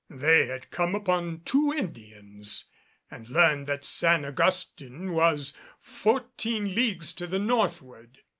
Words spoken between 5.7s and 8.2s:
fourteen leagues to the northward.